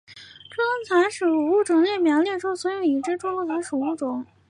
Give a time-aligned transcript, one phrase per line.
[0.49, 4.25] 猪笼草属物种列表列出了所有已知的猪笼草属物种。